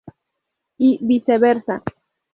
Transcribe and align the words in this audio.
Y 0.79 0.97
viceversa. 1.05 1.83